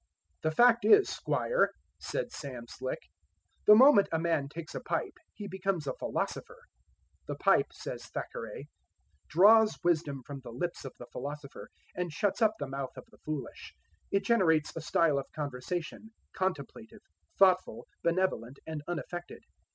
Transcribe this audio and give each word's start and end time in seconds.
"The 0.41 0.49
fact 0.49 0.83
is, 0.83 1.09
squire," 1.09 1.69
said 1.99 2.31
Sam 2.31 2.65
Slick, 2.67 3.03
"the 3.67 3.75
moment 3.75 4.09
a 4.11 4.17
man 4.17 4.49
takes 4.49 4.73
a 4.73 4.79
pipe 4.81 5.13
he 5.35 5.47
becomes 5.47 5.85
a 5.85 5.93
philosopher." 5.93 6.57
The 7.27 7.35
pipe, 7.35 7.71
says 7.71 8.07
Thackeray, 8.07 8.67
"draws 9.27 9.77
wisdom 9.83 10.23
from 10.23 10.39
the 10.39 10.49
lips 10.49 10.85
of 10.85 10.93
the 10.97 11.05
philosopher, 11.11 11.69
and 11.93 12.11
shuts 12.11 12.41
up 12.41 12.55
the 12.57 12.65
mouth 12.67 12.97
of 12.97 13.05
the 13.11 13.19
foolish; 13.19 13.75
it 14.09 14.25
generates 14.25 14.75
a 14.75 14.81
style 14.81 15.19
of 15.19 15.31
conversation, 15.33 16.09
contemplative, 16.33 17.01
thoughtful, 17.37 17.85
benevolent 18.01 18.57
and 18.65 18.81
unaffected.... 18.87 19.43